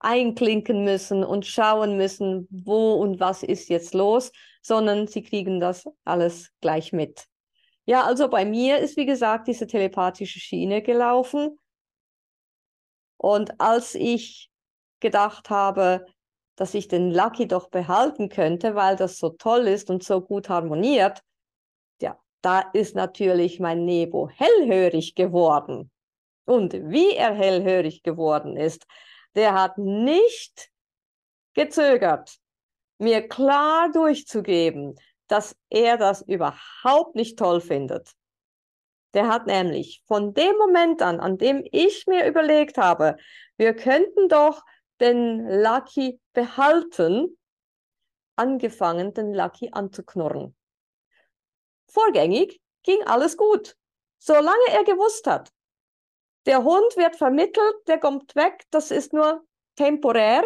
einklinken 0.00 0.84
müssen 0.84 1.24
und 1.24 1.46
schauen 1.46 1.96
müssen, 1.96 2.46
wo 2.50 2.92
und 2.96 3.20
was 3.20 3.42
ist 3.42 3.70
jetzt 3.70 3.94
los, 3.94 4.32
sondern 4.60 5.06
sie 5.06 5.22
kriegen 5.22 5.60
das 5.60 5.88
alles 6.04 6.50
gleich 6.60 6.92
mit. 6.92 7.26
Ja, 7.86 8.04
also 8.04 8.28
bei 8.28 8.44
mir 8.44 8.78
ist, 8.78 8.96
wie 8.96 9.06
gesagt, 9.06 9.46
diese 9.46 9.66
telepathische 9.66 10.40
Schiene 10.40 10.82
gelaufen. 10.82 11.58
Und 13.16 13.60
als 13.60 13.94
ich 13.94 14.50
gedacht 15.00 15.50
habe, 15.50 16.04
dass 16.56 16.74
ich 16.74 16.88
den 16.88 17.12
Lucky 17.12 17.46
doch 17.46 17.68
behalten 17.68 18.28
könnte, 18.28 18.74
weil 18.74 18.96
das 18.96 19.18
so 19.18 19.30
toll 19.30 19.68
ist 19.68 19.88
und 19.88 20.02
so 20.02 20.20
gut 20.20 20.48
harmoniert, 20.48 21.22
ja, 22.00 22.18
da 22.42 22.60
ist 22.72 22.96
natürlich 22.96 23.60
mein 23.60 23.84
Nebo 23.84 24.28
hellhörig 24.30 25.14
geworden. 25.14 25.90
Und 26.44 26.72
wie 26.72 27.12
er 27.12 27.34
hellhörig 27.34 28.02
geworden 28.02 28.56
ist, 28.56 28.84
der 29.34 29.54
hat 29.54 29.78
nicht 29.78 30.70
gezögert, 31.54 32.36
mir 32.98 33.28
klar 33.28 33.92
durchzugeben, 33.92 34.96
dass 35.28 35.56
er 35.70 35.96
das 35.96 36.22
überhaupt 36.22 37.14
nicht 37.14 37.38
toll 37.38 37.60
findet. 37.60 38.12
Der 39.14 39.28
hat 39.28 39.46
nämlich 39.46 40.02
von 40.06 40.34
dem 40.34 40.56
Moment 40.58 41.02
an, 41.02 41.20
an 41.20 41.38
dem 41.38 41.66
ich 41.72 42.06
mir 42.06 42.26
überlegt 42.26 42.76
habe, 42.76 43.16
wir 43.56 43.74
könnten 43.74 44.28
doch 44.28 44.62
den 45.00 45.62
Lucky 45.62 46.20
behalten, 46.32 47.38
angefangen, 48.36 49.14
den 49.14 49.32
Lucky 49.32 49.70
anzuknurren. 49.72 50.54
Vorgängig 51.88 52.60
ging 52.82 53.02
alles 53.04 53.36
gut, 53.36 53.76
solange 54.18 54.68
er 54.70 54.84
gewusst 54.84 55.26
hat. 55.26 55.50
Der 56.44 56.62
Hund 56.62 56.96
wird 56.96 57.16
vermittelt, 57.16 57.74
der 57.86 57.98
kommt 57.98 58.36
weg, 58.36 58.64
das 58.70 58.90
ist 58.90 59.12
nur 59.12 59.44
temporär, 59.76 60.44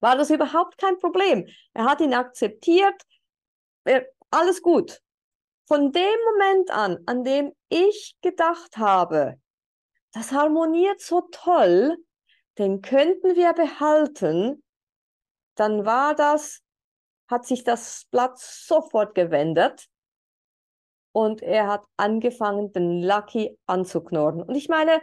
war 0.00 0.16
das 0.16 0.30
überhaupt 0.30 0.76
kein 0.76 0.98
Problem. 0.98 1.48
Er 1.72 1.84
hat 1.84 2.00
ihn 2.00 2.12
akzeptiert, 2.12 3.00
er, 3.00 3.04
alles 4.30 4.62
gut. 4.62 5.00
Von 5.66 5.92
dem 5.92 6.18
Moment 6.32 6.70
an, 6.70 6.98
an 7.06 7.24
dem 7.24 7.52
ich 7.68 8.16
gedacht 8.20 8.76
habe, 8.76 9.40
das 10.12 10.32
harmoniert 10.32 11.00
so 11.00 11.22
toll, 11.32 11.96
den 12.58 12.82
könnten 12.82 13.34
wir 13.34 13.52
behalten, 13.52 14.62
dann 15.56 15.84
war 15.84 16.14
das, 16.14 16.62
hat 17.28 17.46
sich 17.46 17.64
das 17.64 18.06
Blatt 18.10 18.38
sofort 18.38 19.14
gewendet 19.14 19.88
und 21.12 21.42
er 21.42 21.68
hat 21.68 21.86
angefangen, 21.96 22.72
den 22.72 23.02
Lucky 23.02 23.58
anzuknurren. 23.66 24.42
Und 24.42 24.54
ich 24.54 24.68
meine, 24.68 25.02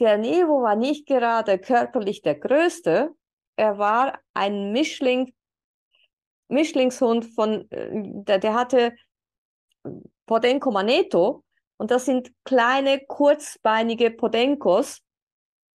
der 0.00 0.18
Nevo 0.18 0.62
war 0.62 0.76
nicht 0.76 1.06
gerade 1.06 1.58
körperlich 1.58 2.22
der 2.22 2.34
Größte, 2.34 3.14
er 3.56 3.78
war 3.78 4.20
ein 4.34 4.72
Mischling, 4.72 5.33
Mischlingshund 6.48 7.26
von, 7.34 7.70
äh, 7.70 7.88
der, 7.92 8.38
der 8.38 8.54
hatte 8.54 8.94
Podenco 10.26 10.70
Maneto 10.70 11.44
und 11.76 11.90
das 11.90 12.06
sind 12.06 12.32
kleine, 12.44 13.00
kurzbeinige 13.06 14.10
Podencos. 14.10 15.00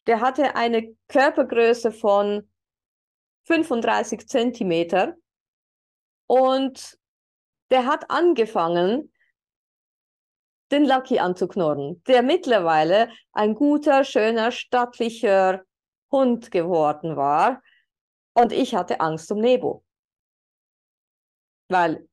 Der 0.06 0.20
hatte 0.20 0.56
eine 0.56 0.96
Körpergröße 1.08 1.92
von 1.92 2.48
35 3.46 4.26
Zentimeter 4.28 5.16
und 6.26 6.98
der 7.70 7.86
hat 7.86 8.10
angefangen, 8.10 9.12
den 10.70 10.84
Lucky 10.84 11.18
anzuknurren, 11.18 12.02
der 12.06 12.22
mittlerweile 12.22 13.10
ein 13.32 13.54
guter, 13.54 14.04
schöner, 14.04 14.52
stattlicher 14.52 15.62
Hund 16.10 16.50
geworden 16.50 17.16
war. 17.16 17.62
Und 18.34 18.52
ich 18.52 18.74
hatte 18.74 19.00
Angst 19.00 19.32
um 19.32 19.40
Nebo. 19.40 19.82
Weil, 21.68 22.08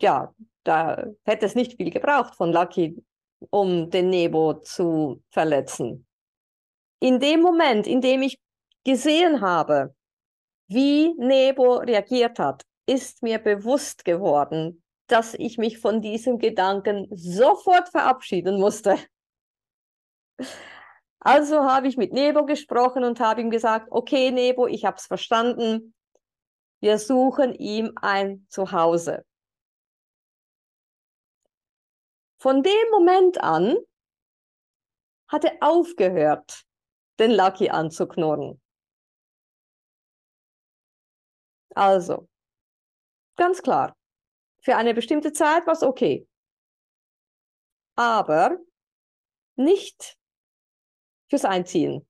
ja, 0.00 0.34
da 0.64 1.06
hätte 1.24 1.46
es 1.46 1.54
nicht 1.54 1.76
viel 1.76 1.90
gebraucht 1.90 2.34
von 2.34 2.52
Lucky, 2.52 3.02
um 3.50 3.90
den 3.90 4.10
Nebo 4.10 4.54
zu 4.54 5.22
verletzen. 5.30 6.06
In 7.00 7.20
dem 7.20 7.40
Moment, 7.40 7.86
in 7.86 8.00
dem 8.00 8.22
ich 8.22 8.38
gesehen 8.84 9.40
habe, 9.40 9.94
wie 10.66 11.14
Nebo 11.16 11.76
reagiert 11.76 12.38
hat, 12.38 12.64
ist 12.86 13.22
mir 13.22 13.38
bewusst 13.38 14.04
geworden, 14.04 14.82
dass 15.06 15.34
ich 15.34 15.58
mich 15.58 15.78
von 15.78 16.02
diesem 16.02 16.38
Gedanken 16.38 17.06
sofort 17.10 17.88
verabschieden 17.88 18.58
musste. 18.58 18.98
Also 21.20 21.64
habe 21.64 21.88
ich 21.88 21.96
mit 21.96 22.12
Nebo 22.12 22.44
gesprochen 22.44 23.04
und 23.04 23.20
habe 23.20 23.40
ihm 23.40 23.50
gesagt, 23.50 23.88
okay 23.90 24.30
Nebo, 24.30 24.66
ich 24.66 24.84
habe 24.84 24.96
es 24.96 25.06
verstanden. 25.06 25.94
Wir 26.80 26.98
suchen 26.98 27.54
ihm 27.54 27.92
ein 27.96 28.46
Zuhause. 28.48 29.24
Von 32.38 32.62
dem 32.62 32.90
Moment 32.90 33.42
an 33.42 33.76
hat 35.26 35.44
er 35.44 35.56
aufgehört, 35.60 36.64
den 37.18 37.32
Lucky 37.32 37.68
anzuknurren. 37.68 38.60
Also, 41.74 42.28
ganz 43.36 43.62
klar, 43.62 43.96
für 44.62 44.76
eine 44.76 44.94
bestimmte 44.94 45.32
Zeit 45.32 45.66
war 45.66 45.74
es 45.74 45.82
okay. 45.82 46.26
Aber 47.96 48.56
nicht 49.56 50.16
fürs 51.28 51.44
Einziehen. 51.44 52.08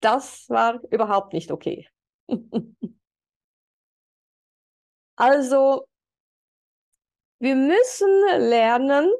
Das 0.00 0.48
war 0.50 0.80
überhaupt 0.90 1.32
nicht 1.32 1.50
okay. 1.50 1.88
also, 5.16 5.86
wir 7.38 7.54
müssen 7.54 8.08
lernen, 8.48 9.10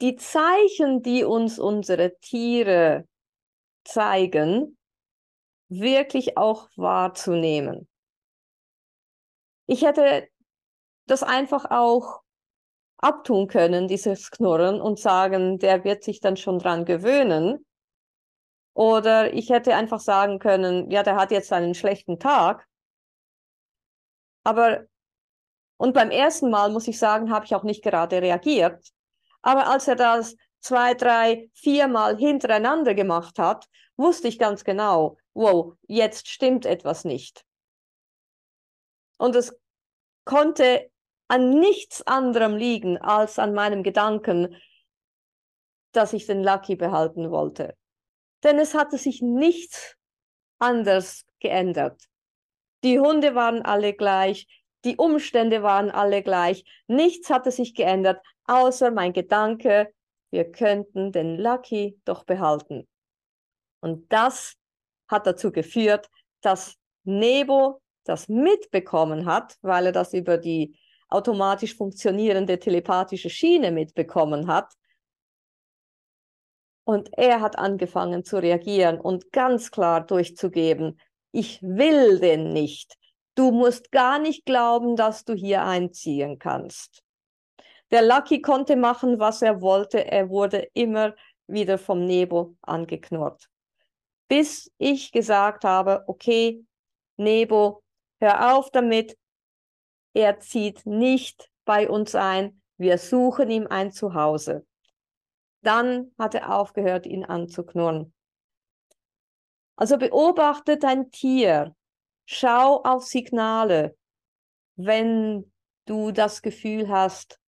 die 0.00 0.16
Zeichen, 0.16 1.02
die 1.02 1.24
uns 1.24 1.58
unsere 1.58 2.16
Tiere 2.20 3.06
zeigen, 3.84 4.78
wirklich 5.68 6.36
auch 6.36 6.68
wahrzunehmen. 6.76 7.88
Ich 9.66 9.82
hätte 9.82 10.28
das 11.06 11.22
einfach 11.22 11.70
auch 11.70 12.20
abtun 12.98 13.48
können, 13.48 13.88
dieses 13.88 14.30
Knurren, 14.30 14.80
und 14.80 14.98
sagen, 14.98 15.58
der 15.58 15.84
wird 15.84 16.02
sich 16.02 16.20
dann 16.20 16.36
schon 16.36 16.58
dran 16.58 16.84
gewöhnen. 16.84 17.64
Oder 18.74 19.32
ich 19.34 19.50
hätte 19.50 19.74
einfach 19.74 20.00
sagen 20.00 20.38
können, 20.38 20.90
ja, 20.90 21.02
der 21.02 21.16
hat 21.16 21.30
jetzt 21.30 21.52
einen 21.52 21.74
schlechten 21.74 22.18
Tag. 22.18 22.66
Aber, 24.48 24.86
und 25.76 25.92
beim 25.92 26.10
ersten 26.10 26.48
Mal, 26.48 26.70
muss 26.70 26.88
ich 26.88 26.98
sagen, 26.98 27.30
habe 27.30 27.44
ich 27.44 27.54
auch 27.54 27.64
nicht 27.64 27.84
gerade 27.84 28.22
reagiert. 28.22 28.82
Aber 29.42 29.66
als 29.66 29.88
er 29.88 29.94
das 29.94 30.36
zwei, 30.60 30.94
drei, 30.94 31.50
viermal 31.52 32.16
hintereinander 32.16 32.94
gemacht 32.94 33.38
hat, 33.38 33.66
wusste 33.98 34.26
ich 34.26 34.38
ganz 34.38 34.64
genau, 34.64 35.18
wow, 35.34 35.74
jetzt 35.86 36.28
stimmt 36.28 36.64
etwas 36.64 37.04
nicht. 37.04 37.44
Und 39.18 39.36
es 39.36 39.54
konnte 40.24 40.90
an 41.28 41.60
nichts 41.60 42.06
anderem 42.06 42.56
liegen 42.56 42.96
als 42.96 43.38
an 43.38 43.52
meinem 43.52 43.82
Gedanken, 43.82 44.56
dass 45.92 46.14
ich 46.14 46.24
den 46.24 46.42
Lucky 46.42 46.74
behalten 46.74 47.30
wollte. 47.30 47.76
Denn 48.44 48.58
es 48.58 48.72
hatte 48.72 48.96
sich 48.96 49.20
nichts 49.20 49.98
anders 50.58 51.26
geändert. 51.38 52.08
Die 52.84 53.00
Hunde 53.00 53.34
waren 53.34 53.62
alle 53.62 53.92
gleich, 53.92 54.46
die 54.84 54.96
Umstände 54.96 55.62
waren 55.62 55.90
alle 55.90 56.22
gleich, 56.22 56.64
nichts 56.86 57.30
hatte 57.30 57.50
sich 57.50 57.74
geändert, 57.74 58.24
außer 58.44 58.90
mein 58.90 59.12
Gedanke, 59.12 59.92
wir 60.30 60.50
könnten 60.50 61.10
den 61.10 61.38
Lucky 61.38 61.98
doch 62.04 62.24
behalten. 62.24 62.86
Und 63.80 64.12
das 64.12 64.54
hat 65.08 65.26
dazu 65.26 65.50
geführt, 65.50 66.08
dass 66.42 66.76
Nebo 67.04 67.80
das 68.04 68.28
mitbekommen 68.28 69.26
hat, 69.26 69.56
weil 69.62 69.86
er 69.86 69.92
das 69.92 70.12
über 70.12 70.38
die 70.38 70.78
automatisch 71.08 71.74
funktionierende 71.74 72.58
telepathische 72.58 73.30
Schiene 73.30 73.72
mitbekommen 73.72 74.46
hat. 74.46 74.72
Und 76.84 77.10
er 77.16 77.40
hat 77.40 77.58
angefangen 77.58 78.24
zu 78.24 78.38
reagieren 78.38 79.00
und 79.00 79.32
ganz 79.32 79.70
klar 79.70 80.04
durchzugeben, 80.06 81.00
ich 81.38 81.62
will 81.62 82.18
den 82.18 82.52
nicht. 82.52 82.98
Du 83.36 83.52
musst 83.52 83.92
gar 83.92 84.18
nicht 84.18 84.44
glauben, 84.44 84.96
dass 84.96 85.24
du 85.24 85.34
hier 85.34 85.62
einziehen 85.62 86.40
kannst. 86.40 87.04
Der 87.92 88.02
Lucky 88.02 88.42
konnte 88.42 88.74
machen, 88.74 89.20
was 89.20 89.40
er 89.40 89.60
wollte. 89.60 90.04
Er 90.04 90.30
wurde 90.30 90.68
immer 90.74 91.14
wieder 91.46 91.78
vom 91.78 92.04
Nebo 92.04 92.56
angeknurrt. 92.62 93.48
Bis 94.26 94.72
ich 94.78 95.12
gesagt 95.12 95.62
habe, 95.62 96.02
okay, 96.08 96.64
Nebo, 97.16 97.84
hör 98.20 98.56
auf 98.56 98.70
damit, 98.70 99.16
er 100.14 100.40
zieht 100.40 100.86
nicht 100.86 101.48
bei 101.64 101.88
uns 101.88 102.16
ein, 102.16 102.60
wir 102.78 102.98
suchen 102.98 103.48
ihm 103.48 103.68
ein 103.68 103.92
Zuhause. 103.92 104.66
Dann 105.62 106.10
hat 106.18 106.34
er 106.34 106.52
aufgehört, 106.52 107.06
ihn 107.06 107.24
anzuknurren. 107.24 108.12
Also 109.78 109.96
beobachte 109.96 110.76
dein 110.76 111.12
Tier, 111.12 111.74
schau 112.26 112.82
auf 112.82 113.04
Signale, 113.04 113.96
wenn 114.74 115.52
du 115.86 116.10
das 116.10 116.42
Gefühl 116.42 116.88
hast, 116.88 117.38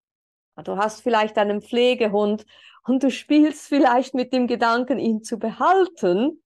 Du 0.65 0.77
hast 0.77 1.01
vielleicht 1.01 1.39
einen 1.39 1.63
Pflegehund 1.63 2.45
und 2.85 3.03
du 3.03 3.11
spielst 3.11 3.67
vielleicht 3.67 4.15
mit 4.15 4.33
dem 4.33 4.47
Gedanken, 4.47 4.99
ihn 4.99 5.23
zu 5.23 5.39
behalten, 5.39 6.43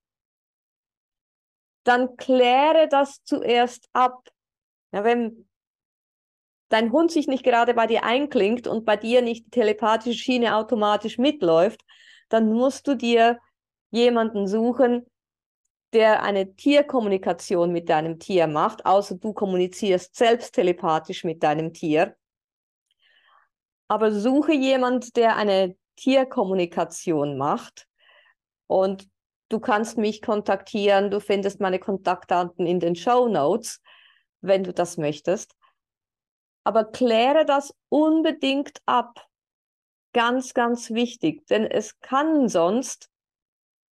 dann 1.83 2.15
kläre 2.15 2.87
das 2.87 3.23
zuerst 3.23 3.89
ab. 3.93 4.29
Ja, 4.91 5.03
wenn 5.03 5.47
dein 6.69 6.91
Hund 6.91 7.11
sich 7.11 7.27
nicht 7.27 7.43
gerade 7.43 7.73
bei 7.73 7.87
dir 7.87 8.03
einklingt 8.03 8.67
und 8.67 8.85
bei 8.85 8.95
dir 8.95 9.21
nicht 9.21 9.47
die 9.47 9.51
telepathische 9.51 10.17
Schiene 10.17 10.55
automatisch 10.55 11.17
mitläuft, 11.17 11.81
dann 12.29 12.51
musst 12.51 12.87
du 12.87 12.95
dir 12.95 13.39
jemanden 13.91 14.47
suchen, 14.47 15.05
der 15.93 16.23
eine 16.23 16.55
Tierkommunikation 16.55 17.71
mit 17.71 17.89
deinem 17.89 18.19
Tier 18.19 18.47
macht, 18.47 18.85
außer 18.85 19.15
du 19.15 19.33
kommunizierst 19.33 20.15
selbst 20.15 20.53
telepathisch 20.53 21.23
mit 21.23 21.43
deinem 21.43 21.73
Tier. 21.73 22.15
Aber 23.87 24.11
suche 24.11 24.53
jemand, 24.53 25.15
der 25.15 25.35
eine 25.35 25.75
Tierkommunikation 25.95 27.37
macht 27.37 27.87
und 28.67 29.07
du 29.49 29.59
kannst 29.59 29.97
mich 29.97 30.21
kontaktieren. 30.21 31.11
Du 31.11 31.19
findest 31.19 31.59
meine 31.61 31.79
Kontaktdaten 31.79 32.65
in 32.65 32.79
den 32.79 32.95
Show 32.95 33.27
Notes, 33.27 33.81
wenn 34.41 34.63
du 34.63 34.73
das 34.73 34.97
möchtest. 34.97 35.55
Aber 36.63 36.83
kläre 36.83 37.45
das 37.45 37.73
unbedingt 37.89 38.81
ab. 38.85 39.27
Ganz, 40.13 40.53
ganz 40.53 40.91
wichtig, 40.91 41.45
denn 41.47 41.65
es 41.65 41.99
kann 41.99 42.47
sonst 42.47 43.09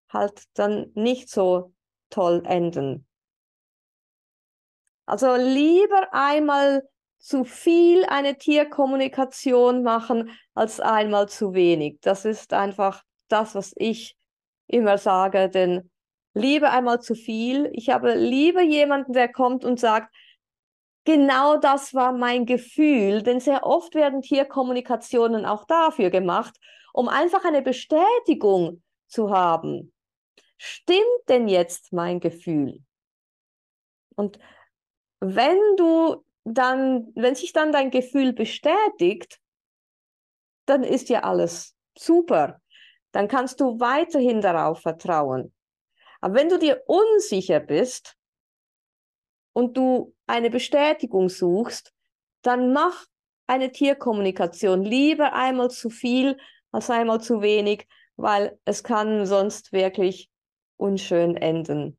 halt 0.09 0.43
dann 0.53 0.91
nicht 0.95 1.29
so 1.29 1.72
toll 2.13 2.43
enden. 2.45 3.05
Also 5.05 5.35
lieber 5.35 6.13
einmal 6.13 6.87
zu 7.17 7.43
viel 7.43 8.05
eine 8.05 8.37
Tierkommunikation 8.37 9.83
machen 9.83 10.29
als 10.53 10.79
einmal 10.79 11.29
zu 11.29 11.53
wenig. 11.53 11.99
Das 12.01 12.25
ist 12.25 12.53
einfach 12.53 13.03
das, 13.29 13.55
was 13.55 13.73
ich 13.77 14.15
immer 14.67 14.97
sage, 14.97 15.49
denn 15.49 15.89
lieber 16.33 16.71
einmal 16.71 17.01
zu 17.01 17.15
viel. 17.15 17.69
Ich 17.73 17.89
habe 17.89 18.15
lieber 18.15 18.61
jemanden, 18.61 19.13
der 19.13 19.31
kommt 19.31 19.63
und 19.63 19.79
sagt, 19.79 20.13
genau 21.05 21.57
das 21.57 21.93
war 21.93 22.11
mein 22.11 22.45
Gefühl, 22.45 23.23
denn 23.23 23.39
sehr 23.39 23.65
oft 23.65 23.95
werden 23.95 24.21
Tierkommunikationen 24.21 25.45
auch 25.45 25.65
dafür 25.65 26.09
gemacht, 26.09 26.55
um 26.93 27.07
einfach 27.07 27.45
eine 27.45 27.61
Bestätigung 27.61 28.83
zu 29.07 29.29
haben. 29.29 29.92
Stimmt 30.57 31.27
denn 31.27 31.47
jetzt 31.47 31.93
mein 31.93 32.19
Gefühl? 32.19 32.83
Und 34.15 34.39
wenn 35.19 35.59
du 35.77 36.23
dann, 36.43 37.11
wenn 37.15 37.35
sich 37.35 37.53
dann 37.53 37.71
dein 37.71 37.91
Gefühl 37.91 38.33
bestätigt, 38.33 39.39
dann 40.65 40.83
ist 40.83 41.09
ja 41.09 41.23
alles 41.23 41.75
super. 41.97 42.61
Dann 43.11 43.27
kannst 43.27 43.59
du 43.59 43.79
weiterhin 43.79 44.41
darauf 44.41 44.81
vertrauen. 44.81 45.53
Aber 46.21 46.35
wenn 46.35 46.49
du 46.49 46.57
dir 46.57 46.81
unsicher 46.87 47.59
bist 47.59 48.15
und 49.53 49.77
du 49.77 50.15
eine 50.25 50.49
Bestätigung 50.49 51.29
suchst, 51.29 51.93
dann 52.41 52.73
mach 52.73 53.05
eine 53.47 53.71
Tierkommunikation 53.71 54.83
lieber 54.83 55.33
einmal 55.33 55.69
zu 55.69 55.89
viel 55.89 56.37
als 56.71 56.89
einmal 56.89 57.21
zu 57.21 57.41
wenig, 57.41 57.87
weil 58.15 58.59
es 58.65 58.83
kann 58.83 59.25
sonst 59.25 59.71
wirklich 59.73 60.29
unschön 60.83 61.37
enden. 61.37 61.97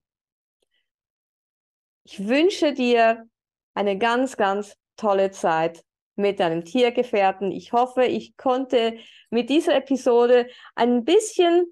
Ich 2.05 2.29
wünsche 2.29 2.75
dir 2.75 3.27
eine 3.75 3.97
ganz, 3.97 4.37
ganz 4.37 4.77
tolle 4.97 5.31
Zeit 5.31 5.83
mit 6.17 6.39
deinem 6.39 6.65
Tiergefährten. 6.65 7.51
Ich 7.51 7.73
hoffe, 7.73 8.05
ich 8.05 8.37
konnte 8.37 8.99
mit 9.31 9.49
dieser 9.49 9.75
Episode 9.75 10.49
ein 10.75 11.05
bisschen 11.05 11.65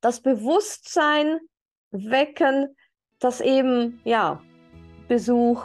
das 0.00 0.20
Bewusstsein 0.20 1.40
wecken, 1.90 2.76
dass 3.18 3.40
eben, 3.40 4.00
ja, 4.04 4.40
Besuch 5.08 5.64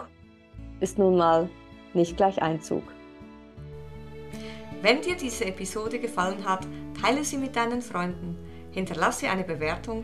ist 0.80 0.98
nun 0.98 1.18
mal 1.18 1.50
nicht 1.94 2.18
gleich 2.18 2.42
Einzug. 2.42 2.84
Wenn 4.82 5.02
dir 5.02 5.16
diese 5.16 5.46
Episode 5.46 6.00
gefallen 6.00 6.44
hat, 6.44 6.68
teile 7.00 7.24
sie 7.24 7.38
mit 7.38 7.56
deinen 7.56 7.82
Freunden, 7.82 8.38
hinterlasse 8.72 9.30
eine 9.30 9.44
Bewertung 9.44 10.04